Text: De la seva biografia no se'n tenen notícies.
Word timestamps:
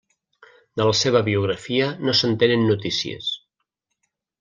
De 0.81 0.87
la 0.87 0.95
seva 1.01 1.21
biografia 1.29 1.93
no 2.09 2.19
se'n 2.23 2.35
tenen 2.45 2.69
notícies. 2.75 3.33